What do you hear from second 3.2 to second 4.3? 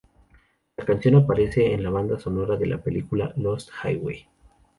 "Lost Highway".